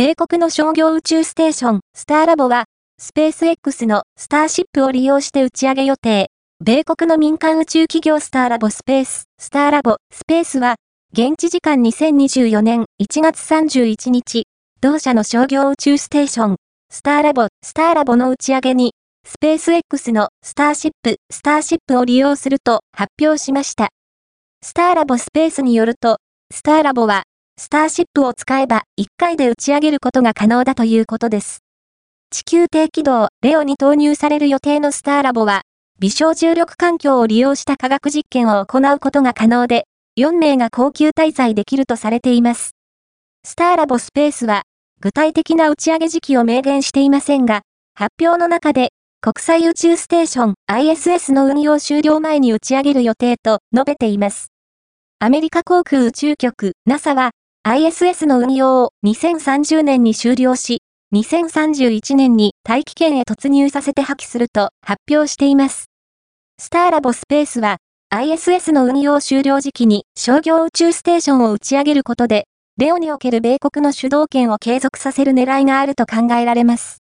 [0.00, 2.64] 米国の商業宇宙ステーション、スターラボは、
[2.98, 6.30] スペース X のスターシップを利用して打ち上げ予定。
[6.64, 10.76] 米国の民間宇宙企業スターラボスペース、スターラボスペースは、
[11.12, 14.44] 現地時間2024年1月31日、
[14.80, 16.56] 同社の商業宇宙ステーション、
[16.90, 18.94] スターラボ、スターラボの打ち上げに、
[19.26, 23.90] スペース X のスターシップ、スターシップを利用すると発表しました。
[24.62, 26.16] スターラボスペースによると、
[26.50, 27.24] スターラボは、
[27.58, 31.60] スターシップを使えば1回で打ち上げることが可能だということです。
[32.30, 35.62] 地球低軌道、レオに投入される予定のスターラボは、
[35.98, 39.84] 微小重力環境を利用した科学実験を行うことが可能で、
[40.18, 42.70] 4名が高級滞在できるとされています。
[43.44, 44.62] スターラボスペースは、
[45.00, 47.62] 具体的な打ち上げ時期を明言していませんが、
[47.94, 48.90] 発表の中で、
[49.22, 54.52] 国際宇宙ステーション ISS の運用終了前に打ち上げる予定と述べています。
[55.18, 57.32] アメリカ航空宇宙局 NASA は
[57.70, 60.82] ISS の運用を2030年に終了し、
[61.14, 65.84] 2031年に大気圏へ突入させて破棄すると発表しています。
[66.58, 67.76] スターラボスペースは
[68.12, 76.98] ISS の運用終了時期に商業宇宙ステーションを打ち上げることで、レオにおける米国の主導権を継続させる狙いがあると考えられます。